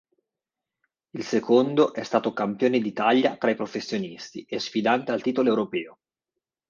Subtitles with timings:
[1.13, 5.99] Il secondo è stato campione d'Italia tra i professionisti e sfidante al titolo europeo.